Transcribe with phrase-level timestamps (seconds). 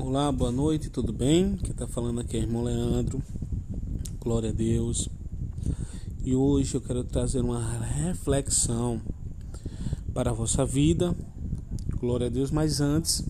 [0.00, 1.56] Olá, boa noite, tudo bem?
[1.56, 3.20] Quem está falando aqui é o irmão Leandro.
[4.20, 5.08] Glória a Deus.
[6.22, 9.00] E hoje eu quero trazer uma reflexão
[10.14, 11.12] para a vossa vida.
[11.98, 13.24] Glória a Deus, mas antes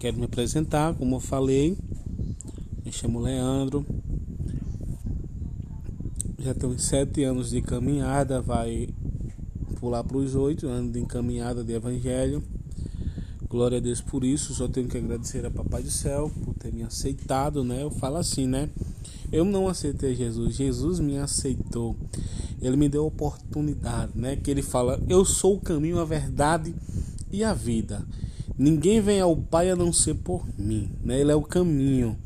[0.00, 1.78] quero me apresentar, como eu falei.
[2.84, 3.86] Me chamo Leandro.
[6.40, 8.88] Já tenho sete anos de caminhada, vai
[9.78, 12.42] pular para os oito anos de caminhada de evangelho.
[13.54, 14.52] Glória a Deus por isso.
[14.52, 17.84] Só tenho que agradecer a Papai do Céu por ter me aceitado, né?
[17.84, 18.68] Eu falo assim, né?
[19.30, 21.96] Eu não aceitei Jesus, Jesus me aceitou.
[22.60, 24.34] Ele me deu oportunidade, né?
[24.34, 26.74] Que ele fala: "Eu sou o caminho, a verdade
[27.30, 28.04] e a vida.
[28.58, 31.20] Ninguém vem ao Pai a não ser por mim", né?
[31.20, 32.18] Ele é o caminho,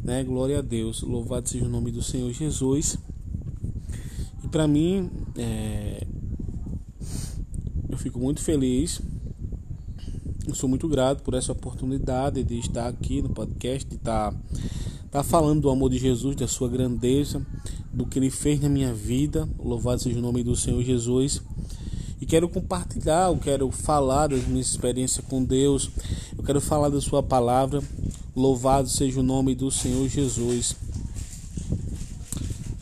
[0.00, 0.22] né?
[0.22, 1.02] Glória a Deus.
[1.02, 2.96] Louvado seja o nome do Senhor Jesus.
[4.44, 6.06] E para mim, é...
[7.90, 9.00] eu fico muito feliz
[10.46, 14.32] eu sou muito grato por essa oportunidade de estar aqui no podcast, de estar,
[15.04, 17.44] estar falando do amor de Jesus, da sua grandeza,
[17.92, 19.48] do que ele fez na minha vida.
[19.58, 21.42] Louvado seja o nome do Senhor Jesus.
[22.20, 25.90] E quero compartilhar, eu quero falar das minhas experiências com Deus,
[26.38, 27.82] eu quero falar da Sua palavra.
[28.34, 30.76] Louvado seja o nome do Senhor Jesus.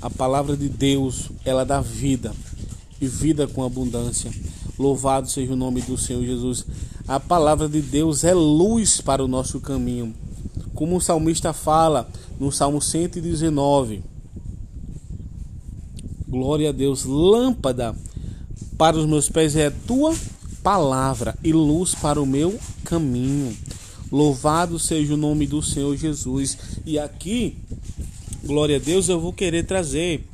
[0.03, 2.35] A palavra de Deus, ela dá vida
[3.01, 4.31] e vida com abundância.
[4.79, 6.67] Louvado seja o nome do Senhor Jesus.
[7.07, 10.15] A palavra de Deus é luz para o nosso caminho.
[10.75, 12.09] Como o salmista fala
[12.41, 14.03] no Salmo 119.
[16.29, 17.95] Glória a Deus, lâmpada
[18.77, 20.15] para os meus pés é a tua
[20.63, 23.57] palavra e luz para o meu caminho.
[24.11, 26.59] Louvado seja o nome do Senhor Jesus.
[26.85, 27.57] E aqui,
[28.45, 30.27] glória a Deus, eu vou querer trazer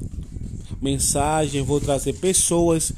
[0.81, 2.93] mensagem, vou trazer pessoas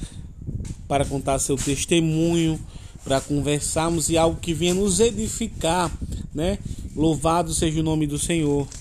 [0.92, 2.60] para contar seu testemunho,
[3.02, 5.90] para conversarmos e algo que venha nos edificar,
[6.34, 6.58] né?
[6.94, 8.68] Louvado seja o nome do Senhor.